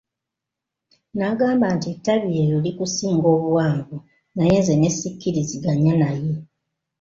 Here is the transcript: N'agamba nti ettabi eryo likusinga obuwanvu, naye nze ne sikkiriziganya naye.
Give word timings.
N'agamba 1.17 1.67
nti 1.75 1.87
ettabi 1.93 2.27
eryo 2.41 2.57
likusinga 2.65 3.27
obuwanvu, 3.35 3.95
naye 4.35 4.55
nze 4.59 4.73
ne 4.77 4.89
sikkiriziganya 4.97 5.93
naye. 6.01 6.33